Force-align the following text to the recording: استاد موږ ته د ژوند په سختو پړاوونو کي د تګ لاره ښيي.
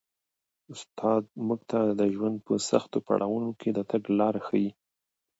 استاد 0.73 1.23
موږ 1.47 1.59
ته 1.71 1.79
د 1.99 2.01
ژوند 2.15 2.37
په 2.47 2.53
سختو 2.69 2.97
پړاوونو 3.07 3.49
کي 3.59 3.69
د 3.73 3.79
تګ 3.91 4.03
لاره 4.19 4.39
ښيي. 4.47 4.69